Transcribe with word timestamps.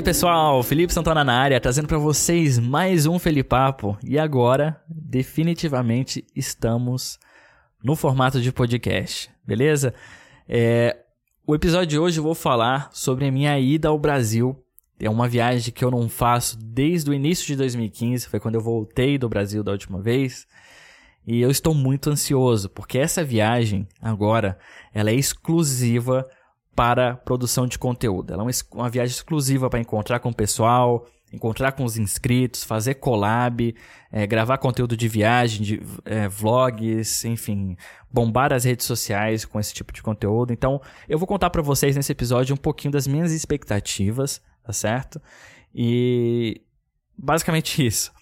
aí, 0.00 0.02
pessoal, 0.02 0.62
Felipe 0.62 0.94
Santana 0.94 1.22
na 1.22 1.34
área, 1.34 1.60
trazendo 1.60 1.86
para 1.86 1.98
vocês 1.98 2.58
mais 2.58 3.04
um 3.04 3.18
Felipapo. 3.18 3.98
E 4.02 4.18
agora, 4.18 4.82
definitivamente, 4.88 6.24
estamos 6.34 7.18
no 7.84 7.94
formato 7.94 8.40
de 8.40 8.50
podcast, 8.50 9.30
beleza? 9.46 9.92
É, 10.48 10.96
o 11.46 11.54
episódio 11.54 11.86
de 11.86 11.98
hoje 11.98 12.18
eu 12.18 12.24
vou 12.24 12.34
falar 12.34 12.88
sobre 12.94 13.26
a 13.26 13.30
minha 13.30 13.58
ida 13.60 13.88
ao 13.88 13.98
Brasil. 13.98 14.56
É 14.98 15.10
uma 15.10 15.28
viagem 15.28 15.70
que 15.70 15.84
eu 15.84 15.90
não 15.90 16.08
faço 16.08 16.56
desde 16.58 17.10
o 17.10 17.14
início 17.14 17.46
de 17.46 17.56
2015, 17.56 18.26
foi 18.26 18.40
quando 18.40 18.54
eu 18.54 18.62
voltei 18.62 19.18
do 19.18 19.28
Brasil 19.28 19.62
da 19.62 19.72
última 19.72 20.00
vez. 20.00 20.46
E 21.26 21.42
eu 21.42 21.50
estou 21.50 21.74
muito 21.74 22.08
ansioso, 22.08 22.70
porque 22.70 22.96
essa 22.96 23.22
viagem 23.22 23.86
agora, 24.00 24.58
ela 24.94 25.10
é 25.10 25.14
exclusiva 25.14 26.26
para 26.74 27.16
produção 27.16 27.66
de 27.66 27.78
conteúdo. 27.78 28.32
Ela 28.32 28.42
é 28.42 28.50
uma, 28.74 28.88
viagem 28.88 29.14
exclusiva 29.14 29.68
para 29.68 29.80
encontrar 29.80 30.20
com 30.20 30.30
o 30.30 30.34
pessoal, 30.34 31.06
encontrar 31.32 31.72
com 31.72 31.84
os 31.84 31.96
inscritos, 31.96 32.64
fazer 32.64 32.94
collab, 32.94 33.74
é, 34.10 34.26
gravar 34.26 34.58
conteúdo 34.58 34.96
de 34.96 35.08
viagem, 35.08 35.62
de 35.62 35.82
é, 36.04 36.28
vlogs, 36.28 37.24
enfim, 37.24 37.76
bombar 38.10 38.52
as 38.52 38.64
redes 38.64 38.86
sociais 38.86 39.44
com 39.44 39.60
esse 39.60 39.72
tipo 39.72 39.92
de 39.92 40.02
conteúdo. 40.02 40.52
Então, 40.52 40.80
eu 41.08 41.18
vou 41.18 41.26
contar 41.26 41.50
para 41.50 41.62
vocês 41.62 41.96
nesse 41.96 42.12
episódio 42.12 42.54
um 42.54 42.58
pouquinho 42.58 42.92
das 42.92 43.06
minhas 43.06 43.32
expectativas, 43.32 44.40
tá 44.64 44.72
certo? 44.72 45.20
E 45.74 46.60
basicamente 47.16 47.84
isso. 47.86 48.12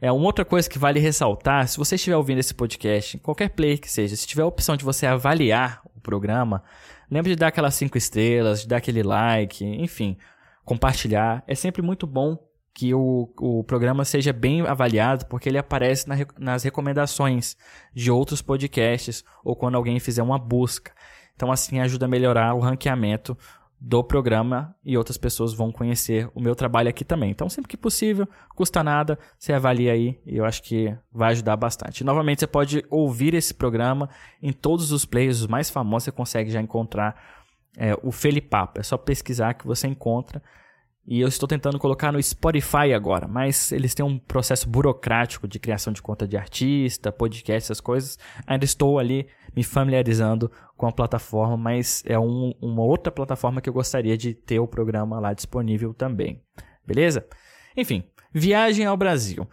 É 0.00 0.10
uma 0.10 0.26
outra 0.26 0.44
coisa 0.44 0.68
que 0.68 0.80
vale 0.80 0.98
ressaltar, 0.98 1.68
se 1.68 1.78
você 1.78 1.94
estiver 1.94 2.16
ouvindo 2.16 2.40
esse 2.40 2.52
podcast, 2.52 3.18
qualquer 3.18 3.50
play 3.50 3.78
que 3.78 3.88
seja, 3.88 4.16
se 4.16 4.26
tiver 4.26 4.42
a 4.42 4.46
opção 4.46 4.76
de 4.76 4.84
você 4.84 5.06
avaliar 5.06 5.80
o 5.94 6.00
programa, 6.00 6.64
Lembre 7.12 7.32
de 7.32 7.36
dar 7.36 7.48
aquelas 7.48 7.74
cinco 7.74 7.98
estrelas, 7.98 8.62
de 8.62 8.68
dar 8.68 8.78
aquele 8.78 9.02
like, 9.02 9.62
enfim, 9.62 10.16
compartilhar. 10.64 11.44
É 11.46 11.54
sempre 11.54 11.82
muito 11.82 12.06
bom 12.06 12.38
que 12.72 12.94
o, 12.94 13.30
o 13.38 13.62
programa 13.64 14.02
seja 14.02 14.32
bem 14.32 14.62
avaliado, 14.62 15.26
porque 15.26 15.46
ele 15.46 15.58
aparece 15.58 16.08
na, 16.08 16.16
nas 16.38 16.62
recomendações 16.62 17.54
de 17.92 18.10
outros 18.10 18.40
podcasts 18.40 19.22
ou 19.44 19.54
quando 19.54 19.74
alguém 19.74 20.00
fizer 20.00 20.22
uma 20.22 20.38
busca. 20.38 20.90
Então, 21.36 21.52
assim, 21.52 21.80
ajuda 21.80 22.06
a 22.06 22.08
melhorar 22.08 22.54
o 22.54 22.60
ranqueamento 22.60 23.36
do 23.84 24.04
programa 24.04 24.76
e 24.84 24.96
outras 24.96 25.18
pessoas 25.18 25.52
vão 25.52 25.72
conhecer 25.72 26.30
o 26.36 26.40
meu 26.40 26.54
trabalho 26.54 26.88
aqui 26.88 27.04
também. 27.04 27.32
Então, 27.32 27.48
sempre 27.48 27.68
que 27.68 27.76
possível, 27.76 28.28
custa 28.54 28.80
nada, 28.84 29.18
você 29.36 29.52
avalia 29.52 29.92
aí 29.92 30.20
e 30.24 30.36
eu 30.36 30.44
acho 30.44 30.62
que 30.62 30.96
vai 31.12 31.32
ajudar 31.32 31.56
bastante. 31.56 32.00
E, 32.00 32.04
novamente, 32.04 32.38
você 32.38 32.46
pode 32.46 32.84
ouvir 32.88 33.34
esse 33.34 33.52
programa 33.52 34.08
em 34.40 34.52
todos 34.52 34.92
os 34.92 35.04
players, 35.04 35.40
os 35.40 35.48
mais 35.48 35.68
famosos, 35.68 36.04
você 36.04 36.12
consegue 36.12 36.48
já 36.48 36.60
encontrar 36.60 37.20
é, 37.76 37.98
o 38.04 38.12
Felipapo. 38.12 38.78
É 38.78 38.84
só 38.84 38.96
pesquisar 38.96 39.54
que 39.54 39.66
você 39.66 39.88
encontra. 39.88 40.40
E 41.06 41.20
eu 41.20 41.26
estou 41.26 41.48
tentando 41.48 41.80
colocar 41.80 42.12
no 42.12 42.22
Spotify 42.22 42.92
agora, 42.94 43.26
mas 43.26 43.72
eles 43.72 43.92
têm 43.92 44.06
um 44.06 44.18
processo 44.18 44.68
burocrático 44.68 45.48
de 45.48 45.58
criação 45.58 45.92
de 45.92 46.00
conta 46.00 46.28
de 46.28 46.36
artista, 46.36 47.10
podcast, 47.10 47.66
essas 47.66 47.80
coisas. 47.80 48.18
Ainda 48.46 48.64
estou 48.64 49.00
ali 49.00 49.26
me 49.54 49.64
familiarizando 49.64 50.50
com 50.76 50.86
a 50.86 50.92
plataforma, 50.92 51.56
mas 51.56 52.04
é 52.06 52.18
um, 52.18 52.54
uma 52.60 52.84
outra 52.84 53.10
plataforma 53.10 53.60
que 53.60 53.68
eu 53.68 53.74
gostaria 53.74 54.16
de 54.16 54.32
ter 54.32 54.60
o 54.60 54.68
programa 54.68 55.18
lá 55.18 55.32
disponível 55.32 55.92
também. 55.92 56.40
Beleza? 56.86 57.26
Enfim, 57.76 58.04
viagem 58.32 58.86
ao 58.86 58.96
Brasil. 58.96 59.48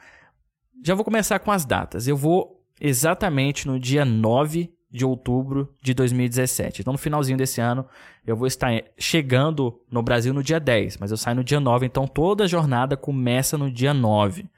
Já 0.86 0.94
vou 0.94 1.03
começar 1.03 1.39
com 1.39 1.52
as 1.52 1.66
datas. 1.66 2.08
Eu 2.08 2.16
vou 2.16 2.64
exatamente 2.80 3.67
no 3.67 3.80
dia 3.80 4.05
9 4.05 4.72
de 4.92 5.06
outubro 5.06 5.73
de 5.82 5.94
2017. 5.94 6.82
Então, 6.82 6.94
no 6.94 6.98
finalzinho 6.98 7.38
desse 7.38 7.62
ano, 7.62 7.86
eu 8.26 8.36
vou 8.36 8.48
estar 8.48 8.72
chegando 8.98 9.80
no 9.92 10.02
Brasil 10.02 10.33
no 10.33 10.44
dia 10.44 10.60
10, 10.60 10.98
mas 10.98 11.11
eu 11.11 11.17
saio 11.17 11.36
no 11.36 11.44
dia 11.44 11.60
9, 11.60 11.86
então 11.86 12.08
toda 12.08 12.45
a 12.45 12.48
jornada 12.48 12.98
começa 12.98 13.58
no 13.58 13.70
dia 13.70 13.94
9. 13.94 14.49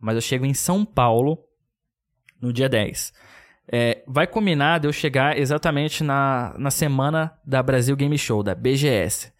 Mas 0.00 0.14
eu 0.14 0.20
chego 0.20 0.46
em 0.46 0.54
São 0.54 0.84
Paulo 0.84 1.38
no 2.40 2.52
dia 2.52 2.68
10. 2.68 3.12
É, 3.66 4.02
vai 4.06 4.26
combinar 4.26 4.80
de 4.80 4.86
eu 4.86 4.92
chegar 4.92 5.38
exatamente 5.38 6.04
na, 6.04 6.54
na 6.58 6.70
semana 6.70 7.32
da 7.44 7.62
Brasil 7.62 7.96
Game 7.96 8.16
Show, 8.18 8.42
da 8.42 8.54
BGS. 8.54 9.33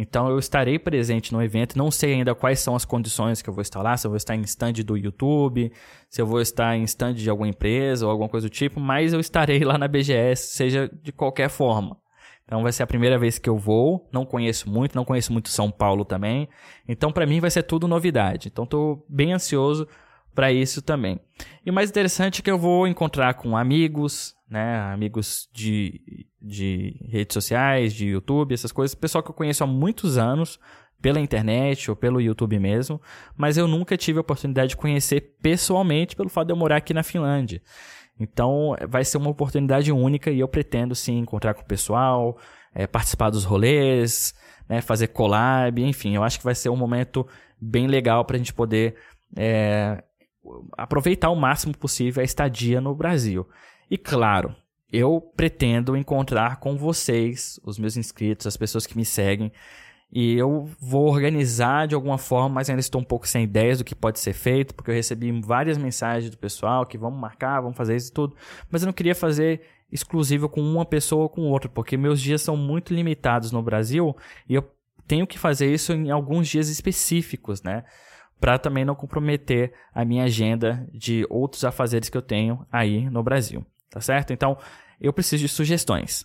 Então 0.00 0.30
eu 0.30 0.38
estarei 0.38 0.78
presente 0.78 1.30
no 1.30 1.42
evento, 1.42 1.76
não 1.76 1.90
sei 1.90 2.14
ainda 2.14 2.34
quais 2.34 2.58
são 2.60 2.74
as 2.74 2.86
condições 2.86 3.42
que 3.42 3.50
eu 3.50 3.52
vou 3.52 3.60
estar 3.60 3.82
lá, 3.82 3.94
se 3.98 4.06
eu 4.06 4.10
vou 4.10 4.16
estar 4.16 4.34
em 4.34 4.40
stand 4.40 4.72
do 4.82 4.96
YouTube, 4.96 5.70
se 6.08 6.22
eu 6.22 6.26
vou 6.26 6.40
estar 6.40 6.74
em 6.74 6.82
stand 6.84 7.12
de 7.12 7.28
alguma 7.28 7.48
empresa 7.48 8.06
ou 8.06 8.10
alguma 8.10 8.26
coisa 8.26 8.48
do 8.48 8.50
tipo, 8.50 8.80
mas 8.80 9.12
eu 9.12 9.20
estarei 9.20 9.60
lá 9.62 9.76
na 9.76 9.86
BGS, 9.86 10.56
seja 10.56 10.90
de 11.02 11.12
qualquer 11.12 11.50
forma. 11.50 11.98
Então 12.46 12.62
vai 12.62 12.72
ser 12.72 12.82
a 12.82 12.86
primeira 12.86 13.18
vez 13.18 13.38
que 13.38 13.50
eu 13.50 13.58
vou, 13.58 14.08
não 14.10 14.24
conheço 14.24 14.70
muito, 14.70 14.96
não 14.96 15.04
conheço 15.04 15.34
muito 15.34 15.50
São 15.50 15.70
Paulo 15.70 16.02
também. 16.02 16.48
Então 16.88 17.12
para 17.12 17.26
mim 17.26 17.38
vai 17.38 17.50
ser 17.50 17.64
tudo 17.64 17.86
novidade. 17.86 18.48
Então 18.48 18.64
estou 18.64 19.04
bem 19.06 19.34
ansioso 19.34 19.86
para 20.34 20.50
isso 20.50 20.80
também. 20.80 21.20
E 21.62 21.70
o 21.70 21.74
mais 21.74 21.90
interessante 21.90 22.40
é 22.40 22.42
que 22.42 22.50
eu 22.50 22.58
vou 22.58 22.88
encontrar 22.88 23.34
com 23.34 23.54
amigos, 23.54 24.34
né, 24.50 24.80
amigos 24.92 25.48
de, 25.52 26.26
de 26.42 26.96
redes 27.08 27.34
sociais, 27.34 27.94
de 27.94 28.08
YouTube, 28.08 28.52
essas 28.52 28.72
coisas, 28.72 28.94
pessoal 28.94 29.22
que 29.22 29.30
eu 29.30 29.34
conheço 29.34 29.62
há 29.62 29.66
muitos 29.66 30.18
anos, 30.18 30.58
pela 31.00 31.20
internet 31.20 31.90
ou 31.90 31.96
pelo 31.96 32.20
YouTube 32.20 32.58
mesmo, 32.58 33.00
mas 33.36 33.56
eu 33.56 33.66
nunca 33.66 33.96
tive 33.96 34.18
a 34.18 34.20
oportunidade 34.20 34.70
de 34.70 34.76
conhecer 34.76 35.36
pessoalmente 35.42 36.14
pelo 36.14 36.28
fato 36.28 36.48
de 36.48 36.52
eu 36.52 36.56
morar 36.56 36.76
aqui 36.76 36.92
na 36.92 37.02
Finlândia. 37.02 37.62
Então 38.18 38.76
vai 38.88 39.04
ser 39.04 39.16
uma 39.16 39.30
oportunidade 39.30 39.90
única 39.90 40.30
e 40.30 40.40
eu 40.40 40.48
pretendo 40.48 40.94
sim 40.94 41.18
encontrar 41.18 41.54
com 41.54 41.62
o 41.62 41.66
pessoal, 41.66 42.38
é, 42.74 42.86
participar 42.86 43.30
dos 43.30 43.44
rolês, 43.44 44.34
né, 44.68 44.80
fazer 44.82 45.08
collab, 45.08 45.82
enfim, 45.82 46.14
eu 46.14 46.22
acho 46.22 46.38
que 46.38 46.44
vai 46.44 46.54
ser 46.54 46.68
um 46.68 46.76
momento 46.76 47.26
bem 47.58 47.86
legal 47.86 48.24
para 48.24 48.36
a 48.36 48.38
gente 48.38 48.52
poder 48.52 48.94
é, 49.36 50.04
aproveitar 50.76 51.30
o 51.30 51.36
máximo 51.36 51.76
possível 51.76 52.20
a 52.20 52.24
estadia 52.24 52.80
no 52.80 52.94
Brasil. 52.94 53.48
E 53.90 53.98
claro, 53.98 54.54
eu 54.92 55.20
pretendo 55.36 55.96
encontrar 55.96 56.60
com 56.60 56.76
vocês, 56.76 57.58
os 57.64 57.76
meus 57.76 57.96
inscritos, 57.96 58.46
as 58.46 58.56
pessoas 58.56 58.86
que 58.86 58.96
me 58.96 59.04
seguem, 59.04 59.50
e 60.12 60.34
eu 60.34 60.68
vou 60.80 61.08
organizar 61.08 61.88
de 61.88 61.94
alguma 61.94 62.18
forma, 62.18 62.48
mas 62.48 62.70
ainda 62.70 62.80
estou 62.80 63.00
um 63.00 63.04
pouco 63.04 63.26
sem 63.26 63.44
ideias 63.44 63.78
do 63.78 63.84
que 63.84 63.94
pode 63.94 64.20
ser 64.20 64.32
feito, 64.32 64.74
porque 64.74 64.90
eu 64.90 64.94
recebi 64.94 65.32
várias 65.40 65.76
mensagens 65.76 66.30
do 66.30 66.38
pessoal 66.38 66.86
que 66.86 66.98
vamos 66.98 67.20
marcar, 67.20 67.60
vamos 67.60 67.76
fazer 67.76 67.96
isso 67.96 68.10
e 68.10 68.14
tudo, 68.14 68.36
mas 68.70 68.82
eu 68.82 68.86
não 68.86 68.92
queria 68.92 69.14
fazer 69.14 69.60
exclusivo 69.90 70.48
com 70.48 70.60
uma 70.60 70.84
pessoa 70.84 71.24
ou 71.24 71.28
com 71.28 71.42
outra, 71.42 71.68
porque 71.68 71.96
meus 71.96 72.20
dias 72.20 72.42
são 72.42 72.56
muito 72.56 72.94
limitados 72.94 73.50
no 73.50 73.62
Brasil 73.62 74.16
e 74.48 74.54
eu 74.54 74.68
tenho 75.06 75.26
que 75.26 75.38
fazer 75.38 75.72
isso 75.72 75.92
em 75.92 76.10
alguns 76.10 76.48
dias 76.48 76.68
específicos, 76.68 77.60
né? 77.62 77.84
para 78.40 78.58
também 78.58 78.84
não 78.84 78.94
comprometer 78.94 79.72
a 79.94 80.04
minha 80.04 80.24
agenda 80.24 80.88
de 80.92 81.26
outros 81.28 81.62
afazeres 81.62 82.08
que 82.08 82.16
eu 82.16 82.22
tenho 82.22 82.66
aí 82.72 83.08
no 83.10 83.22
Brasil, 83.22 83.64
tá 83.90 84.00
certo? 84.00 84.32
Então, 84.32 84.56
eu 85.00 85.12
preciso 85.12 85.42
de 85.42 85.48
sugestões. 85.48 86.24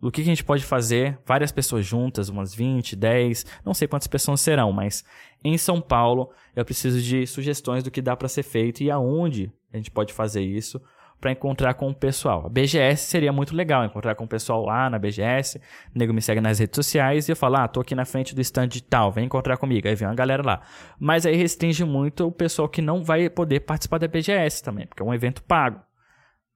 O 0.00 0.10
que 0.10 0.20
a 0.20 0.24
gente 0.24 0.44
pode 0.44 0.64
fazer? 0.64 1.18
Várias 1.24 1.50
pessoas 1.50 1.86
juntas, 1.86 2.28
umas 2.28 2.54
20, 2.54 2.94
10, 2.94 3.46
não 3.64 3.72
sei 3.72 3.88
quantas 3.88 4.06
pessoas 4.06 4.40
serão, 4.40 4.72
mas 4.72 5.04
em 5.42 5.56
São 5.56 5.80
Paulo 5.80 6.30
eu 6.54 6.64
preciso 6.64 7.00
de 7.00 7.26
sugestões 7.26 7.82
do 7.82 7.90
que 7.90 8.02
dá 8.02 8.14
para 8.14 8.28
ser 8.28 8.42
feito 8.42 8.82
e 8.82 8.90
aonde 8.90 9.50
a 9.72 9.76
gente 9.76 9.90
pode 9.90 10.12
fazer 10.12 10.42
isso 10.42 10.80
para 11.20 11.32
encontrar 11.32 11.74
com 11.74 11.88
o 11.88 11.94
pessoal. 11.94 12.44
A 12.46 12.48
BGS 12.48 13.06
seria 13.06 13.32
muito 13.32 13.56
legal, 13.56 13.84
encontrar 13.84 14.14
com 14.14 14.24
o 14.24 14.28
pessoal 14.28 14.64
lá 14.64 14.90
na 14.90 14.98
BGS. 14.98 15.58
O 15.94 15.98
nego 15.98 16.12
me 16.12 16.20
segue 16.20 16.40
nas 16.40 16.58
redes 16.58 16.76
sociais 16.76 17.28
e 17.28 17.32
eu 17.32 17.36
falo, 17.36 17.56
ah, 17.56 17.66
tô 17.66 17.80
aqui 17.80 17.94
na 17.94 18.04
frente 18.04 18.34
do 18.34 18.40
stand 18.42 18.68
de 18.68 18.82
tal, 18.82 19.10
vem 19.10 19.24
encontrar 19.24 19.56
comigo. 19.56 19.88
Aí 19.88 19.94
vem 19.94 20.06
uma 20.06 20.14
galera 20.14 20.42
lá. 20.44 20.60
Mas 20.98 21.24
aí 21.24 21.34
restringe 21.34 21.84
muito 21.84 22.26
o 22.26 22.32
pessoal 22.32 22.68
que 22.68 22.82
não 22.82 23.02
vai 23.02 23.30
poder 23.30 23.60
participar 23.60 23.98
da 23.98 24.06
BGS 24.06 24.62
também, 24.62 24.86
porque 24.86 25.02
é 25.02 25.06
um 25.06 25.14
evento 25.14 25.42
pago. 25.42 25.80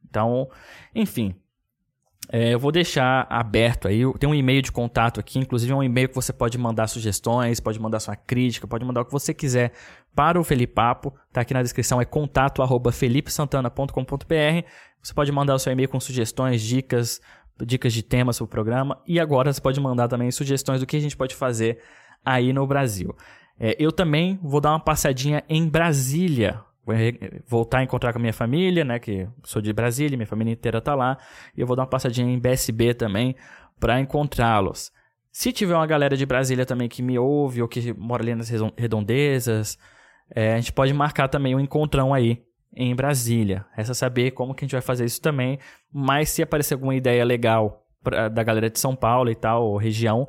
Então, 0.08 0.48
enfim, 0.94 1.34
é, 2.32 2.54
eu 2.54 2.60
vou 2.60 2.70
deixar 2.70 3.26
aberto 3.28 3.88
aí. 3.88 4.00
Tem 4.18 4.28
um 4.28 4.34
e-mail 4.34 4.62
de 4.62 4.70
contato 4.70 5.18
aqui, 5.18 5.38
inclusive 5.38 5.72
é 5.72 5.74
um 5.74 5.82
e-mail 5.82 6.08
que 6.08 6.14
você 6.14 6.32
pode 6.32 6.56
mandar 6.56 6.86
sugestões, 6.86 7.58
pode 7.58 7.80
mandar 7.80 7.98
sua 7.98 8.14
crítica, 8.14 8.68
pode 8.68 8.84
mandar 8.84 9.00
o 9.00 9.04
que 9.04 9.10
você 9.10 9.34
quiser 9.34 9.72
para 10.14 10.38
o 10.38 10.44
Felipe 10.44 10.74
Papo. 10.74 11.12
Tá 11.32 11.40
aqui 11.40 11.52
na 11.52 11.62
descrição, 11.62 12.00
é 12.00 12.04
contato 12.04 12.62
arroba. 12.62 12.92
Você 12.92 13.08
pode 15.14 15.32
mandar 15.32 15.54
o 15.54 15.58
seu 15.58 15.72
e-mail 15.72 15.88
com 15.88 15.98
sugestões, 15.98 16.62
dicas, 16.62 17.20
dicas 17.66 17.92
de 17.92 18.02
temas 18.02 18.38
para 18.38 18.44
o 18.44 18.48
programa. 18.48 19.02
E 19.06 19.18
agora 19.18 19.52
você 19.52 19.60
pode 19.60 19.80
mandar 19.80 20.06
também 20.06 20.30
sugestões 20.30 20.80
do 20.80 20.86
que 20.86 20.96
a 20.96 21.00
gente 21.00 21.16
pode 21.16 21.34
fazer 21.34 21.80
aí 22.24 22.52
no 22.52 22.64
Brasil. 22.64 23.16
É, 23.58 23.74
eu 23.78 23.90
também 23.90 24.38
vou 24.40 24.60
dar 24.60 24.70
uma 24.70 24.80
passadinha 24.80 25.42
em 25.48 25.68
Brasília 25.68 26.62
vou 26.84 26.94
voltar 27.46 27.78
a 27.78 27.82
encontrar 27.82 28.12
com 28.12 28.18
a 28.18 28.20
minha 28.20 28.32
família, 28.32 28.84
né, 28.84 28.98
que 28.98 29.28
sou 29.44 29.60
de 29.60 29.72
Brasília, 29.72 30.16
minha 30.16 30.26
família 30.26 30.52
inteira 30.52 30.80
tá 30.80 30.94
lá, 30.94 31.18
e 31.56 31.60
eu 31.60 31.66
vou 31.66 31.76
dar 31.76 31.82
uma 31.82 31.88
passadinha 31.88 32.32
em 32.32 32.38
BSB 32.38 32.94
também 32.94 33.34
para 33.78 34.00
encontrá-los. 34.00 34.92
Se 35.32 35.52
tiver 35.52 35.74
uma 35.74 35.86
galera 35.86 36.16
de 36.16 36.26
Brasília 36.26 36.66
também 36.66 36.88
que 36.88 37.02
me 37.02 37.18
ouve 37.18 37.62
ou 37.62 37.68
que 37.68 37.92
mora 37.92 38.22
ali 38.22 38.34
nas 38.34 38.50
redondezas, 38.76 39.78
é, 40.34 40.54
a 40.54 40.56
gente 40.56 40.72
pode 40.72 40.92
marcar 40.92 41.28
também 41.28 41.54
um 41.54 41.60
encontrão 41.60 42.12
aí 42.12 42.42
em 42.74 42.94
Brasília. 42.94 43.64
Resta 43.72 43.94
saber 43.94 44.32
como 44.32 44.54
que 44.54 44.64
a 44.64 44.66
gente 44.66 44.72
vai 44.72 44.80
fazer 44.80 45.04
isso 45.04 45.20
também, 45.20 45.58
mas 45.92 46.30
se 46.30 46.42
aparecer 46.42 46.74
alguma 46.74 46.94
ideia 46.94 47.24
legal 47.24 47.86
pra, 48.02 48.28
da 48.28 48.42
galera 48.42 48.70
de 48.70 48.78
São 48.78 48.96
Paulo 48.96 49.30
e 49.30 49.34
tal, 49.34 49.64
ou 49.64 49.76
região, 49.76 50.28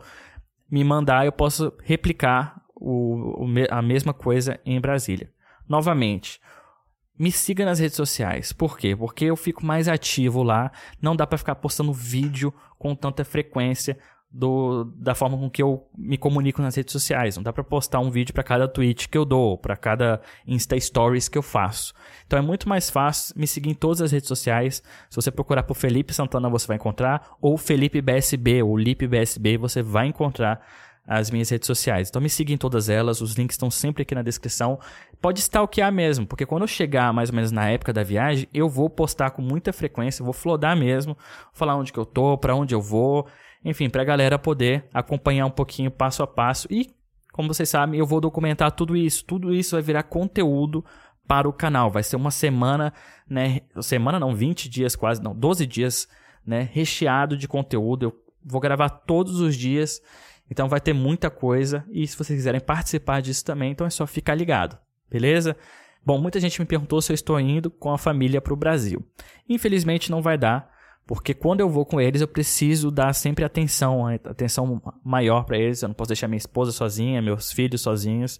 me 0.70 0.84
mandar, 0.84 1.26
eu 1.26 1.32
posso 1.32 1.74
replicar 1.84 2.62
o, 2.76 3.44
o, 3.44 3.48
a 3.70 3.82
mesma 3.82 4.14
coisa 4.14 4.60
em 4.66 4.80
Brasília. 4.80 5.30
Novamente, 5.72 6.38
me 7.18 7.32
siga 7.32 7.64
nas 7.64 7.80
redes 7.80 7.96
sociais. 7.96 8.52
Por 8.52 8.78
quê? 8.78 8.94
Porque 8.94 9.24
eu 9.24 9.38
fico 9.38 9.66
mais 9.66 9.88
ativo 9.88 10.44
lá. 10.44 10.70
Não 11.02 11.16
dá 11.16 11.26
para 11.26 11.38
ficar 11.38 11.56
postando 11.56 11.94
vídeo 11.94 12.54
com 12.78 12.94
tanta 12.94 13.24
frequência 13.24 13.98
do, 14.30 14.84
da 14.98 15.16
forma 15.16 15.38
com 15.38 15.50
que 15.50 15.64
eu 15.64 15.88
me 15.98 16.18
comunico 16.18 16.62
nas 16.62 16.76
redes 16.76 16.92
sociais. 16.92 17.38
Não 17.38 17.44
dá 17.44 17.54
para 17.54 17.64
postar 17.64 18.02
um 18.02 18.12
vídeo 18.12 18.34
para 18.34 18.44
cada 18.44 18.68
tweet 18.68 19.08
que 19.08 19.18
eu 19.18 19.24
dou, 19.24 19.58
para 19.58 19.78
cada 19.78 20.20
Insta 20.46 20.78
Stories 20.78 21.30
que 21.30 21.38
eu 21.38 21.42
faço. 21.42 21.94
Então 22.28 22.38
é 22.38 22.42
muito 22.42 22.68
mais 22.68 22.90
fácil 22.90 23.34
me 23.40 23.48
seguir 23.48 23.70
em 23.70 23.74
todas 23.74 24.02
as 24.02 24.12
redes 24.12 24.28
sociais. 24.28 24.84
Se 25.10 25.16
você 25.16 25.32
procurar 25.32 25.64
por 25.64 25.76
Felipe 25.76 26.14
Santana, 26.14 26.50
você 26.50 26.68
vai 26.68 26.76
encontrar, 26.76 27.38
ou 27.40 27.58
Felipe 27.58 28.02
BSB, 28.02 28.62
ou 28.62 28.78
Lipe 28.78 29.08
BSB, 29.08 29.58
você 29.58 29.82
vai 29.82 30.08
encontrar 30.08 30.62
as 31.08 31.32
minhas 31.32 31.50
redes 31.50 31.68
sociais. 31.68 32.10
Então 32.10 32.22
me 32.22 32.30
siga 32.30 32.54
em 32.54 32.58
todas 32.58 32.90
elas, 32.90 33.22
os 33.22 33.34
links 33.34 33.56
estão 33.56 33.72
sempre 33.72 34.04
aqui 34.04 34.16
na 34.16 34.22
descrição. 34.22 34.80
Pode 35.22 35.40
stalkear 35.40 35.92
mesmo, 35.92 36.26
porque 36.26 36.46
quando 36.46 36.64
eu 36.64 36.68
chegar 36.68 37.12
mais 37.14 37.30
ou 37.30 37.36
menos 37.36 37.52
na 37.52 37.70
época 37.70 37.92
da 37.92 38.04
viagem, 38.04 38.48
eu 38.54 38.70
vou 38.70 38.90
postar 38.90 39.32
com 39.32 39.42
muita 39.42 39.74
frequência, 39.74 40.24
vou 40.24 40.34
flodar 40.34 40.78
mesmo, 40.78 41.18
falar 41.54 41.76
onde 41.76 41.92
que 41.92 42.00
eu 42.00 42.06
tô, 42.06 42.38
para 42.38 42.56
onde 42.56 42.74
eu 42.74 42.82
vou, 42.82 43.28
enfim, 43.64 43.90
para 43.90 44.02
a 44.02 44.06
galera 44.06 44.40
poder 44.40 44.86
acompanhar 44.94 45.46
um 45.46 45.52
pouquinho 45.52 45.92
passo 45.92 46.24
a 46.24 46.28
passo. 46.28 46.68
E, 46.70 46.90
como 47.32 47.54
vocês 47.54 47.70
sabem, 47.70 48.00
eu 48.00 48.06
vou 48.06 48.20
documentar 48.20 48.72
tudo 48.72 48.96
isso. 48.96 49.24
Tudo 49.26 49.54
isso 49.54 49.76
vai 49.76 49.82
virar 49.82 50.04
conteúdo 50.04 50.84
para 51.28 51.48
o 51.48 51.54
canal. 51.54 51.90
Vai 51.90 52.04
ser 52.04 52.16
uma 52.16 52.32
semana, 52.32 52.94
né? 53.30 53.62
Semana 53.82 54.20
não, 54.20 54.36
20 54.36 54.68
dias 54.68 54.96
quase, 54.96 55.22
não, 55.22 55.36
12 55.36 55.66
dias, 55.66 56.08
né? 56.46 56.70
Recheado 56.74 57.38
de 57.38 57.48
conteúdo. 57.48 58.06
Eu 58.06 58.14
vou 58.44 58.60
gravar 58.60 58.90
todos 58.90 59.40
os 59.40 59.56
dias. 59.56 60.02
Então 60.52 60.70
vai 60.70 60.80
ter 60.82 60.94
muita 60.94 61.32
coisa. 61.32 61.84
E 61.90 62.06
se 62.06 62.16
vocês 62.16 62.38
quiserem 62.38 62.60
participar 62.60 63.22
disso 63.22 63.44
também, 63.44 63.72
então 63.72 63.88
é 63.88 63.90
só 63.90 64.06
ficar 64.06 64.36
ligado. 64.36 64.78
Beleza? 65.10 65.56
Bom, 66.06 66.20
muita 66.20 66.40
gente 66.40 66.60
me 66.60 66.66
perguntou 66.66 67.02
se 67.02 67.12
eu 67.12 67.16
estou 67.16 67.40
indo 67.40 67.72
com 67.72 67.92
a 67.92 67.98
família 67.98 68.42
para 68.42 68.54
o 68.54 68.58
Brasil. 68.58 69.04
Infelizmente 69.48 70.12
não 70.12 70.22
vai 70.22 70.38
dar 70.38 70.70
porque 71.06 71.34
quando 71.34 71.60
eu 71.60 71.70
vou 71.70 71.86
com 71.86 72.00
eles, 72.00 72.22
eu 72.22 72.28
preciso 72.28 72.90
dar 72.90 73.14
sempre 73.14 73.44
atenção, 73.44 74.08
atenção 74.08 74.82
maior 75.04 75.44
para 75.44 75.58
eles. 75.58 75.82
Eu 75.82 75.90
não 75.90 75.94
posso 75.94 76.10
deixar 76.10 76.28
minha 76.28 76.38
esposa 76.38 76.72
sozinha, 76.72 77.22
meus 77.22 77.52
filhos 77.52 77.82
sozinhos. 77.82 78.40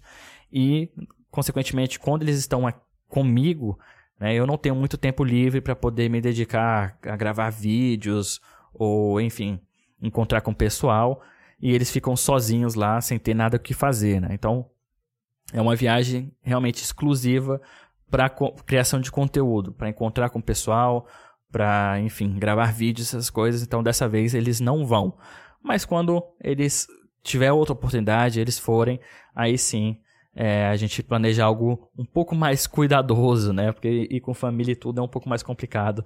E, 0.50 0.90
consequentemente, 1.30 1.98
quando 1.98 2.22
eles 2.22 2.38
estão 2.38 2.62
comigo, 3.08 3.78
né, 4.18 4.34
eu 4.34 4.46
não 4.46 4.56
tenho 4.56 4.74
muito 4.74 4.96
tempo 4.96 5.22
livre 5.24 5.60
para 5.60 5.76
poder 5.76 6.08
me 6.08 6.20
dedicar 6.20 6.96
a 7.02 7.16
gravar 7.16 7.50
vídeos 7.50 8.40
ou, 8.72 9.20
enfim, 9.20 9.60
encontrar 10.00 10.40
com 10.40 10.52
o 10.52 10.56
pessoal. 10.56 11.22
E 11.62 11.72
eles 11.72 11.90
ficam 11.90 12.16
sozinhos 12.16 12.74
lá, 12.74 13.00
sem 13.00 13.18
ter 13.18 13.34
nada 13.34 13.56
o 13.56 13.60
que 13.60 13.72
fazer. 13.72 14.20
Né? 14.20 14.28
Então, 14.32 14.66
é 15.52 15.60
uma 15.60 15.76
viagem 15.76 16.32
realmente 16.42 16.82
exclusiva 16.82 17.60
para 18.10 18.28
criação 18.66 19.00
de 19.00 19.10
conteúdo, 19.10 19.72
para 19.72 19.88
encontrar 19.88 20.28
com 20.28 20.40
o 20.40 20.42
pessoal, 20.42 21.06
para, 21.50 22.00
enfim, 22.00 22.38
gravar 22.38 22.72
vídeos, 22.72 23.08
essas 23.08 23.30
coisas. 23.30 23.62
Então, 23.62 23.82
dessa 23.82 24.08
vez 24.08 24.34
eles 24.34 24.60
não 24.60 24.84
vão. 24.84 25.16
Mas 25.62 25.84
quando 25.84 26.22
eles 26.40 26.86
tiver 27.22 27.52
outra 27.52 27.72
oportunidade, 27.72 28.40
eles 28.40 28.58
forem, 28.58 28.98
aí 29.34 29.56
sim 29.56 29.98
é, 30.34 30.66
a 30.66 30.76
gente 30.76 31.02
planeja 31.02 31.44
algo 31.44 31.90
um 31.96 32.04
pouco 32.04 32.34
mais 32.34 32.66
cuidadoso, 32.66 33.52
né? 33.52 33.70
Porque 33.70 34.08
ir 34.10 34.20
com 34.20 34.32
família 34.32 34.72
e 34.72 34.76
tudo 34.76 35.00
é 35.00 35.04
um 35.04 35.08
pouco 35.08 35.28
mais 35.28 35.42
complicado. 35.42 36.04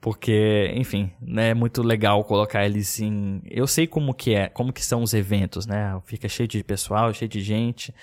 Porque, 0.00 0.72
enfim, 0.74 1.12
né, 1.20 1.50
é 1.50 1.54
muito 1.54 1.82
legal 1.82 2.22
colocar 2.24 2.64
eles 2.64 3.00
em. 3.00 3.40
Eu 3.44 3.66
sei 3.66 3.86
como 3.86 4.12
que 4.12 4.34
é, 4.34 4.48
como 4.48 4.72
que 4.72 4.84
são 4.84 5.02
os 5.02 5.14
eventos, 5.14 5.66
né? 5.66 5.98
Fica 6.04 6.28
cheio 6.28 6.48
de 6.48 6.62
pessoal, 6.62 7.14
cheio 7.14 7.28
de 7.28 7.40
gente. 7.40 7.94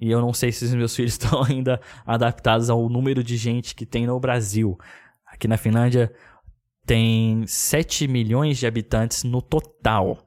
E 0.00 0.10
eu 0.10 0.20
não 0.20 0.32
sei 0.32 0.52
se 0.52 0.64
os 0.64 0.74
meus 0.74 0.94
filhos 0.96 1.12
estão 1.12 1.42
ainda 1.42 1.80
adaptados 2.06 2.68
ao 2.70 2.88
número 2.88 3.22
de 3.22 3.36
gente 3.36 3.74
que 3.74 3.86
tem 3.86 4.06
no 4.06 4.18
Brasil. 4.20 4.78
Aqui 5.26 5.48
na 5.48 5.56
Finlândia 5.56 6.12
tem 6.84 7.46
7 7.46 8.08
milhões 8.08 8.58
de 8.58 8.66
habitantes 8.66 9.24
no 9.24 9.40
total. 9.40 10.18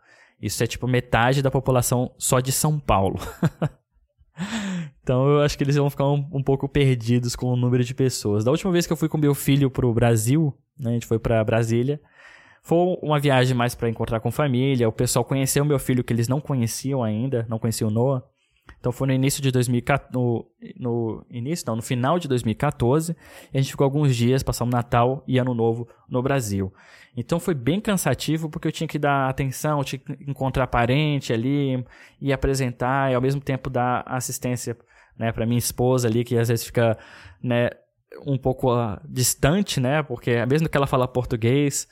Isso 0.42 0.63
é 0.63 0.68
tipo 0.68 0.88
metade 0.88 1.42
da 1.42 1.52
população 1.52 2.12
só 2.18 2.40
de 2.40 2.52
São 2.52 2.80
Paulo. 2.80 3.19
então 5.02 5.28
eu 5.30 5.42
acho 5.42 5.57
que 5.57 5.63
eles 5.63 5.75
vão 5.75 5.90
ficar 5.90 6.06
um, 6.06 6.28
um, 6.31 6.44
pouco 6.44 6.68
perdidos 6.68 7.36
com 7.36 7.48
o 7.48 7.56
número 7.56 7.84
de 7.84 7.94
pessoas. 7.94 8.44
Da 8.44 8.52
última 8.52 8.72
vez 8.72 8.86
que 8.88 8.94
eu 8.94 8.98
fui 8.98 9.10
com 9.10 9.18
meu 9.18 9.34
filho 9.34 9.69
pro 9.69 9.94
Brasil, 9.94 10.54
né, 10.77 10.92
a 10.92 10.94
gente 10.94 11.06
foi 11.06 11.19
para 11.19 11.44
Brasília, 11.44 12.00
foi 12.66 12.98
uma 13.01 13.19
viagem 13.19 13.56
mais 13.56 13.75
para 13.75 13.88
encontrar 13.88 14.19
com 14.19 14.31
família. 14.31 14.89
O 14.89 14.92
pessoal 14.92 15.24
conheceu 15.24 15.63
meu 15.63 15.77
filho 15.77 16.04
que 16.04 16.12
eles 16.12 16.27
não 16.27 16.42
conheciam 16.42 17.04
ainda, 17.04 17.45
não 17.48 17.60
conheciam 17.60 17.89
o 17.89 17.94
Noah. 17.94 18.24
Então 18.80 18.92
foi 18.92 19.07
no 19.07 19.13
início 19.13 19.42
de 19.42 19.51
2014, 19.51 20.12
no, 20.12 20.51
no 20.75 21.25
início, 21.30 21.63
não, 21.68 21.75
no 21.75 21.81
final 21.83 22.18
de 22.18 22.27
2014, 22.27 23.16
e 23.54 23.57
a 23.57 23.62
gente 23.62 23.69
ficou 23.69 23.86
alguns 23.86 24.16
dias, 24.16 24.42
passamos 24.42 24.74
Natal 24.74 25.24
e 25.27 25.38
Ano 25.38 25.54
Novo 25.54 25.88
no 26.10 26.24
Brasil. 26.24 26.74
Então 27.16 27.39
foi 27.39 27.54
bem 27.54 27.80
cansativo 27.80 28.50
porque 28.50 28.68
eu 28.68 28.71
tinha 28.71 28.88
que 28.88 28.98
dar 28.98 29.30
atenção, 29.30 29.83
tinha 29.83 30.00
que 30.00 30.13
encontrar 30.28 30.68
parente 30.68 31.31
ali 31.31 31.86
e 32.19 32.33
apresentar 32.33 33.12
e 33.12 33.16
ao 33.16 33.21
mesmo 33.21 33.42
tempo 33.42 33.69
dar 33.69 34.04
assistência, 34.07 34.75
né, 35.18 35.31
para 35.31 35.45
minha 35.45 35.60
esposa 35.60 36.07
ali 36.07 36.24
que 36.24 36.38
às 36.38 36.48
vezes 36.48 36.66
fica, 36.66 36.98
né, 37.42 37.69
um 38.25 38.38
pouco 38.38 38.73
uh, 38.73 39.00
distante, 39.07 39.79
né, 39.79 40.03
porque 40.03 40.45
mesmo 40.45 40.69
que 40.69 40.77
ela 40.77 40.88
fala 40.88 41.07
português, 41.07 41.88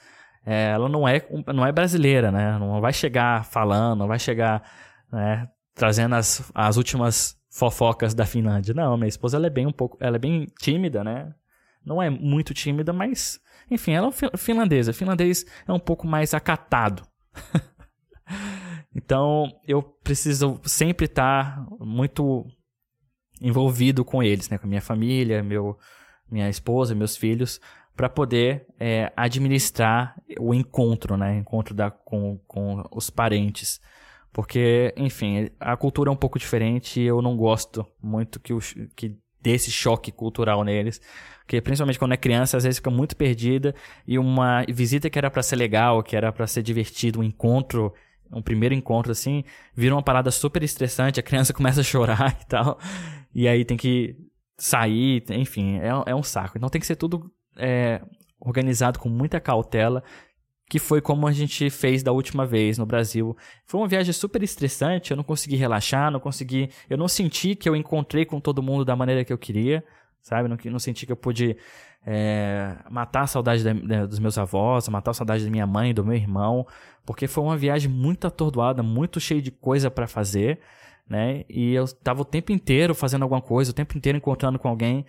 é, 0.45 0.71
ela 0.71 0.89
não 0.89 1.07
é 1.07 1.25
não 1.53 1.65
é 1.65 1.71
brasileira, 1.71 2.31
né, 2.31 2.57
não 2.59 2.81
vai 2.81 2.93
chegar 2.93 3.45
falando, 3.45 3.99
não 3.99 4.07
vai 4.07 4.19
chegar, 4.19 4.63
né, 5.11 5.47
trazendo 5.73 6.15
as, 6.15 6.51
as 6.53 6.77
últimas 6.77 7.37
fofocas 7.49 8.13
da 8.13 8.25
Finlândia. 8.25 8.73
Não, 8.73 8.97
minha 8.97 9.07
esposa 9.07 9.37
ela 9.37 9.47
é 9.47 9.49
bem 9.49 9.67
um 9.67 9.71
pouco, 9.71 9.97
ela 9.99 10.15
é 10.15 10.19
bem 10.19 10.47
tímida, 10.59 11.03
né? 11.03 11.33
Não 11.85 12.01
é 12.01 12.09
muito 12.09 12.53
tímida, 12.53 12.91
mas 12.91 13.39
enfim, 13.69 13.93
ela 13.93 14.09
é 14.09 14.37
finlandesa. 14.37 14.93
Finlandês 14.93 15.45
é 15.67 15.71
um 15.71 15.79
pouco 15.79 16.07
mais 16.07 16.33
acatado. 16.33 17.03
então, 18.95 19.51
eu 19.67 19.81
preciso 19.81 20.59
sempre 20.63 21.05
estar 21.05 21.65
muito 21.79 22.45
envolvido 23.41 24.03
com 24.03 24.21
eles, 24.21 24.49
né? 24.49 24.57
Com 24.57 24.65
a 24.65 24.69
minha 24.69 24.81
família, 24.81 25.43
meu, 25.43 25.77
minha 26.29 26.49
esposa, 26.49 26.95
meus 26.95 27.15
filhos, 27.15 27.59
para 27.95 28.09
poder 28.09 28.65
é, 28.79 29.12
administrar 29.15 30.15
o 30.39 30.53
encontro, 30.53 31.15
né? 31.15 31.38
Encontro 31.38 31.74
da, 31.74 31.91
com, 31.91 32.39
com 32.48 32.83
os 32.91 33.09
parentes. 33.09 33.79
Porque, 34.31 34.93
enfim, 34.98 35.50
a 35.59 35.77
cultura 35.77 36.09
é 36.09 36.13
um 36.13 36.17
pouco 36.17 36.39
diferente 36.39 37.00
e 37.00 37.05
eu 37.05 37.21
não 37.21 37.38
gosto 37.38 37.86
muito 38.01 38.39
que, 38.39 38.51
o, 38.51 38.59
que 38.95 39.15
desse 39.39 39.69
choque 39.69 40.12
cultural 40.12 40.63
neles. 40.63 41.00
Porque, 41.41 41.62
principalmente 41.62 42.00
quando 42.00 42.13
é 42.13 42.17
criança, 42.17 42.57
às 42.57 42.63
vezes 42.63 42.79
fica 42.79 42.89
muito 42.89 43.15
perdida 43.15 43.75
e 44.07 44.17
uma 44.17 44.65
visita 44.67 45.09
que 45.09 45.19
era 45.19 45.29
para 45.29 45.43
ser 45.43 45.57
legal, 45.57 46.01
que 46.01 46.15
era 46.15 46.31
para 46.31 46.48
ser 46.48 46.63
divertido, 46.63 47.19
um 47.19 47.24
encontro, 47.24 47.93
um 48.31 48.41
primeiro 48.41 48.74
encontro 48.74 49.12
assim, 49.12 49.43
vira 49.75 49.93
uma 49.93 50.01
parada 50.01 50.31
super 50.31 50.63
estressante, 50.63 51.19
a 51.19 51.24
criança 51.24 51.53
começa 51.53 51.81
a 51.81 51.83
chorar 51.83 52.36
e 52.41 52.45
tal. 52.45 52.79
E 53.36 53.48
aí 53.48 53.63
tem 53.63 53.77
que 53.77 54.15
sair, 54.57 55.24
enfim, 55.29 55.79
é, 55.79 56.12
é 56.12 56.15
um 56.15 56.24
saco. 56.24 56.57
Então 56.57 56.69
tem 56.69 56.79
que 56.79 56.88
ser 56.88 56.95
tudo 56.95 57.31
é, 57.57 58.01
organizado 58.39 59.00
com 59.00 59.10
muita 59.10 59.39
cautela 59.39 60.03
que 60.69 60.79
foi 60.79 61.01
como 61.01 61.27
a 61.27 61.31
gente 61.31 61.69
fez 61.69 62.01
da 62.01 62.12
última 62.12 62.45
vez 62.45 62.77
no 62.77 62.86
Brasil. 62.86 63.38
Foi 63.65 63.79
uma 63.79 63.88
viagem 63.88 64.12
super 64.12 64.41
estressante, 64.41 65.12
eu 65.12 65.17
não 65.17 65.24
consegui 65.24 65.55
relaxar, 65.55 66.10
não 66.10 66.19
consegui, 66.19 66.69
eu 66.89 66.98
não 66.98 67.07
senti 67.07 67.53
que 67.53 67.69
eu 67.69 67.75
encontrei 67.75 68.25
com 68.25 68.39
todo 68.39 68.63
mundo 68.63 68.83
da 68.83 68.95
maneira 68.95 69.24
que 69.24 69.31
eu 69.31 69.38
queria, 69.38 69.83
sabe? 70.19 70.50
Não, 70.50 70.57
não 70.72 70.79
senti 70.79 71.05
que 71.05 71.12
eu 71.12 71.15
pude 71.17 71.55
é, 72.05 72.75
matar 72.89 73.22
a 73.22 73.27
saudade 73.27 73.63
dos 74.07 74.19
meus 74.19 74.38
avós, 74.38 74.88
matar 74.88 75.12
a 75.12 75.13
saudade 75.13 75.45
da 75.45 75.51
minha 75.51 75.67
mãe, 75.67 75.93
do 75.93 76.03
meu 76.03 76.15
irmão, 76.15 76.65
porque 77.05 77.27
foi 77.27 77.43
uma 77.43 77.57
viagem 77.57 77.91
muito 77.91 78.25
atordoada, 78.25 78.81
muito 78.81 79.19
cheia 79.19 79.41
de 79.41 79.51
coisa 79.51 79.91
para 79.91 80.07
fazer, 80.07 80.60
né? 81.07 81.43
E 81.50 81.74
eu 81.74 81.88
tava 81.88 82.22
o 82.22 82.25
tempo 82.25 82.51
inteiro 82.51 82.95
fazendo 82.95 83.24
alguma 83.24 83.41
coisa, 83.41 83.72
o 83.72 83.75
tempo 83.75 83.98
inteiro 83.98 84.17
encontrando 84.17 84.57
com 84.60 84.67
alguém. 84.67 85.05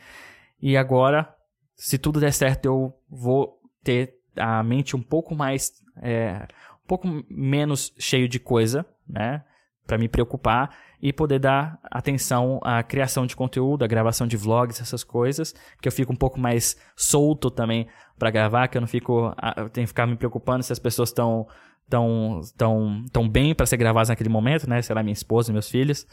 E 0.61 0.77
agora, 0.77 1.35
se 1.77 1.99
tudo 1.99 2.21
der 2.21 2.33
certo, 2.33 2.67
eu 2.67 2.95
vou 3.09 3.59
ter 3.83 4.15
a 4.37 4.63
mente 4.63 4.97
um 4.97 5.03
pouco 5.03 5.35
mais. 5.35 5.73
É, 6.03 6.47
um 6.83 6.87
pouco 6.87 7.09
menos 7.29 7.95
cheio 7.99 8.29
de 8.29 8.39
coisa, 8.39 8.85
né? 9.09 9.43
Para 9.87 9.99
me 9.99 10.09
preocupar 10.09 10.71
e 11.01 11.13
poder 11.13 11.39
dar 11.39 11.79
atenção 11.91 12.59
à 12.63 12.83
criação 12.83 13.27
de 13.27 13.37
conteúdo, 13.37 13.85
à 13.85 13.87
gravação 13.87 14.27
de 14.27 14.37
vlogs, 14.37 14.81
essas 14.81 15.05
coisas, 15.05 15.55
que 15.81 15.87
eu 15.87 15.93
fico 15.93 16.13
um 16.13 16.17
pouco 16.17 16.41
mais 16.41 16.77
solto 16.97 17.51
também 17.51 17.87
para 18.19 18.31
gravar, 18.31 18.69
que 18.69 18.79
eu 18.79 18.81
não 18.81 18.89
fico, 18.89 19.35
eu 19.57 19.69
tenho 19.69 19.85
que 19.85 19.89
ficar 19.89 20.07
me 20.07 20.17
preocupando 20.17 20.63
se 20.63 20.73
as 20.73 20.79
pessoas 20.79 21.11
estão 21.11 21.47
tão, 21.89 22.41
tão, 22.57 23.05
tão 23.13 23.29
bem 23.29 23.55
para 23.55 23.67
ser 23.67 23.77
gravadas 23.77 24.09
naquele 24.09 24.31
momento, 24.31 24.69
né? 24.69 24.81
Sei 24.81 24.95
lá, 24.95 25.03
minha 25.03 25.13
esposa, 25.13 25.53
meus 25.53 25.69
filhos, 25.69 26.07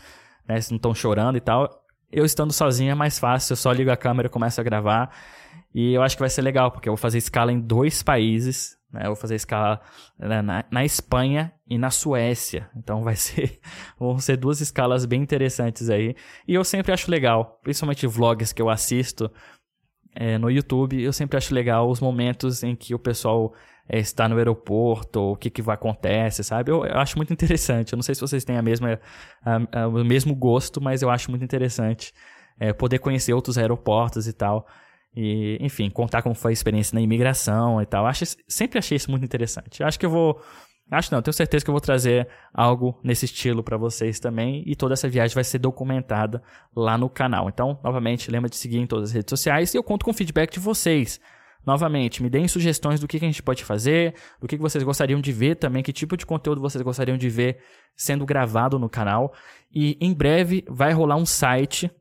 né? 0.47 0.59
Se 0.59 0.71
não 0.71 0.77
estão 0.77 0.93
chorando 0.93 1.37
e 1.37 1.41
tal. 1.41 1.69
Eu 2.11 2.25
estando 2.25 2.51
sozinho 2.51 2.91
é 2.91 2.95
mais 2.95 3.17
fácil, 3.17 3.53
eu 3.53 3.57
só 3.57 3.71
ligo 3.71 3.89
a 3.89 3.97
câmera 3.97 4.27
e 4.27 4.29
começo 4.29 4.59
a 4.59 4.63
gravar. 4.63 5.09
E 5.73 5.93
eu 5.93 6.03
acho 6.03 6.17
que 6.17 6.21
vai 6.21 6.29
ser 6.29 6.41
legal, 6.41 6.71
porque 6.71 6.89
eu 6.89 6.91
vou 6.91 6.97
fazer 6.97 7.17
escala 7.17 7.51
em 7.51 7.59
dois 7.59 8.03
países, 8.03 8.77
Né? 8.91 9.01
Eu 9.03 9.07
vou 9.07 9.15
fazer 9.15 9.35
escala 9.35 9.79
né, 10.17 10.41
na, 10.41 10.65
na, 10.69 10.85
Espanha 10.85 11.53
e 11.67 11.77
na 11.77 11.89
Suécia. 11.89 12.69
Então 12.75 13.03
vai 13.03 13.15
ser 13.17 13.59
vão 13.99 14.19
ser 14.19 14.37
duas 14.37 14.61
escalas 14.61 15.05
bem 15.05 15.21
interessantes 15.21 15.89
aí. 15.89 16.15
E 16.47 16.53
eu 16.53 16.63
sempre 16.63 16.91
acho 16.91 17.09
legal, 17.09 17.59
principalmente 17.63 18.07
vlogs 18.07 18.53
que 18.53 18.61
eu 18.61 18.69
assisto 18.69 19.31
é, 20.13 20.37
no 20.37 20.49
YouTube, 20.49 21.01
eu 21.01 21.13
sempre 21.13 21.37
acho 21.37 21.53
legal 21.53 21.89
os 21.89 21.99
momentos 21.99 22.63
em 22.63 22.75
que 22.75 22.93
o 22.93 22.99
pessoal 22.99 23.53
é, 23.87 23.97
está 23.97 24.27
no 24.27 24.37
aeroporto, 24.37 25.19
o 25.21 25.35
que, 25.35 25.49
que 25.49 25.61
vai 25.61 25.75
acontece, 25.75 26.43
sabe? 26.43 26.71
Eu, 26.71 26.85
eu, 26.85 26.97
acho 26.97 27.17
muito 27.17 27.31
interessante. 27.33 27.93
Eu 27.93 27.97
não 27.97 28.03
sei 28.03 28.15
se 28.15 28.21
vocês 28.21 28.43
têm 28.43 28.57
a 28.57 28.61
mesma, 28.61 28.99
a, 29.43 29.81
a, 29.83 29.87
o 29.87 30.03
mesmo 30.03 30.35
gosto, 30.35 30.81
mas 30.81 31.01
eu 31.01 31.09
acho 31.09 31.29
muito 31.29 31.43
interessante 31.43 32.13
é, 32.59 32.73
poder 32.73 32.99
conhecer 32.99 33.33
outros 33.33 33.57
aeroportos 33.57 34.27
e 34.27 34.33
tal. 34.33 34.67
E, 35.15 35.57
enfim, 35.59 35.89
contar 35.89 36.21
como 36.21 36.33
foi 36.33 36.51
a 36.51 36.53
experiência 36.53 36.95
na 36.95 37.01
imigração 37.01 37.81
e 37.81 37.85
tal. 37.85 38.05
Acho, 38.05 38.25
sempre 38.47 38.79
achei 38.79 38.95
isso 38.95 39.11
muito 39.11 39.25
interessante. 39.25 39.83
Acho 39.83 39.99
que 39.99 40.05
eu 40.05 40.09
vou. 40.09 40.41
Acho 40.89 41.13
não, 41.13 41.21
tenho 41.21 41.33
certeza 41.33 41.63
que 41.63 41.69
eu 41.69 41.73
vou 41.73 41.79
trazer 41.79 42.27
algo 42.53 42.99
nesse 43.01 43.23
estilo 43.23 43.63
para 43.63 43.77
vocês 43.77 44.19
também. 44.19 44.63
E 44.65 44.75
toda 44.75 44.93
essa 44.93 45.07
viagem 45.07 45.33
vai 45.33 45.43
ser 45.43 45.59
documentada 45.59 46.41
lá 46.75 46.97
no 46.97 47.09
canal. 47.09 47.47
Então, 47.47 47.79
novamente, 47.83 48.29
lembra 48.29 48.49
de 48.49 48.57
seguir 48.57 48.77
em 48.77 48.87
todas 48.87 49.09
as 49.09 49.15
redes 49.15 49.29
sociais 49.29 49.73
e 49.73 49.77
eu 49.77 49.83
conto 49.83 50.03
com 50.03 50.11
o 50.11 50.13
feedback 50.13 50.51
de 50.51 50.59
vocês. 50.59 51.19
Novamente, 51.65 52.23
me 52.23 52.29
deem 52.29 52.47
sugestões 52.47 52.99
do 52.99 53.07
que, 53.07 53.19
que 53.19 53.25
a 53.25 53.27
gente 53.27 53.43
pode 53.43 53.63
fazer, 53.63 54.15
do 54.39 54.47
que, 54.47 54.57
que 54.57 54.61
vocês 54.61 54.83
gostariam 54.83 55.21
de 55.21 55.31
ver 55.31 55.55
também, 55.55 55.83
que 55.83 55.93
tipo 55.93 56.17
de 56.17 56.25
conteúdo 56.25 56.59
vocês 56.59 56.81
gostariam 56.81 57.17
de 57.17 57.29
ver 57.29 57.59
sendo 57.95 58.25
gravado 58.25 58.79
no 58.79 58.89
canal. 58.89 59.31
E 59.71 59.95
em 60.01 60.13
breve 60.13 60.65
vai 60.67 60.91
rolar 60.91 61.17
um 61.17 61.25
site, 61.25 61.91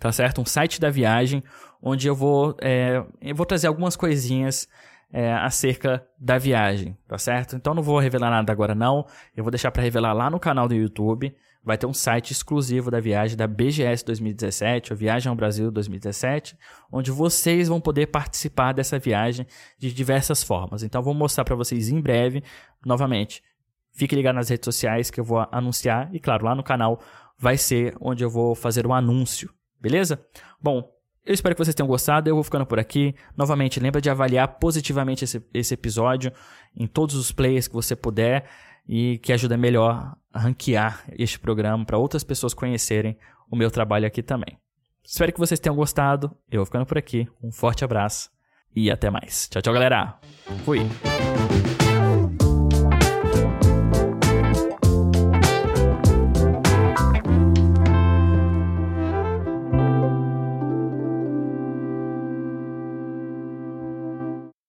tá 0.00 0.10
certo? 0.10 0.40
Um 0.40 0.44
site 0.44 0.80
da 0.80 0.90
viagem, 0.90 1.42
onde 1.84 2.08
eu 2.08 2.14
vou, 2.14 2.56
é, 2.62 3.04
eu 3.20 3.36
vou 3.36 3.44
trazer 3.44 3.66
algumas 3.66 3.94
coisinhas 3.94 4.66
é, 5.12 5.30
acerca 5.34 6.04
da 6.18 6.38
viagem, 6.38 6.96
tá 7.06 7.18
certo? 7.18 7.54
Então 7.54 7.74
não 7.74 7.82
vou 7.82 7.98
revelar 7.98 8.30
nada 8.30 8.50
agora 8.50 8.74
não, 8.74 9.06
eu 9.36 9.44
vou 9.44 9.50
deixar 9.50 9.70
para 9.70 9.82
revelar 9.82 10.14
lá 10.14 10.30
no 10.30 10.40
canal 10.40 10.66
do 10.66 10.74
YouTube. 10.74 11.36
Vai 11.62 11.78
ter 11.78 11.86
um 11.86 11.94
site 11.94 12.30
exclusivo 12.30 12.90
da 12.90 13.00
viagem 13.00 13.36
da 13.38 13.46
BGS 13.46 14.04
2017, 14.04 14.92
a 14.92 14.96
Viagem 14.96 15.30
ao 15.30 15.36
Brasil 15.36 15.70
2017, 15.70 16.58
onde 16.92 17.10
vocês 17.10 17.68
vão 17.68 17.80
poder 17.80 18.08
participar 18.08 18.72
dessa 18.72 18.98
viagem 18.98 19.46
de 19.78 19.92
diversas 19.92 20.42
formas. 20.42 20.82
Então 20.82 21.02
vou 21.02 21.14
mostrar 21.14 21.44
para 21.44 21.56
vocês 21.56 21.88
em 21.88 22.00
breve, 22.00 22.42
novamente. 22.84 23.42
Fique 23.92 24.14
ligado 24.14 24.34
nas 24.34 24.50
redes 24.50 24.66
sociais 24.66 25.10
que 25.10 25.20
eu 25.20 25.24
vou 25.24 25.46
anunciar 25.50 26.14
e 26.14 26.20
claro, 26.20 26.44
lá 26.44 26.54
no 26.54 26.62
canal 26.62 27.00
vai 27.38 27.56
ser 27.56 27.94
onde 27.98 28.22
eu 28.22 28.28
vou 28.28 28.54
fazer 28.54 28.86
o 28.86 28.92
anúncio, 28.92 29.50
beleza? 29.80 30.22
Bom, 30.60 30.93
eu 31.24 31.32
espero 31.32 31.54
que 31.54 31.64
vocês 31.64 31.74
tenham 31.74 31.88
gostado. 31.88 32.28
Eu 32.28 32.34
vou 32.34 32.44
ficando 32.44 32.66
por 32.66 32.78
aqui. 32.78 33.14
Novamente, 33.36 33.80
lembra 33.80 34.00
de 34.00 34.10
avaliar 34.10 34.46
positivamente 34.58 35.24
esse, 35.24 35.42
esse 35.54 35.74
episódio 35.74 36.32
em 36.76 36.86
todos 36.86 37.14
os 37.14 37.32
players 37.32 37.66
que 37.66 37.74
você 37.74 37.96
puder 37.96 38.48
e 38.86 39.18
que 39.18 39.32
ajuda 39.32 39.56
melhor 39.56 40.14
a 40.32 40.38
ranquear 40.40 41.04
este 41.16 41.38
programa 41.38 41.84
para 41.84 41.96
outras 41.96 42.22
pessoas 42.22 42.52
conhecerem 42.52 43.16
o 43.50 43.56
meu 43.56 43.70
trabalho 43.70 44.06
aqui 44.06 44.22
também. 44.22 44.58
Espero 45.02 45.32
que 45.32 45.38
vocês 45.38 45.60
tenham 45.60 45.76
gostado. 45.76 46.30
Eu 46.50 46.58
vou 46.58 46.66
ficando 46.66 46.86
por 46.86 46.98
aqui. 46.98 47.28
Um 47.42 47.52
forte 47.52 47.84
abraço 47.84 48.30
e 48.74 48.90
até 48.90 49.10
mais. 49.10 49.48
Tchau, 49.48 49.62
tchau, 49.62 49.72
galera. 49.72 50.18
Fui. 50.64 50.80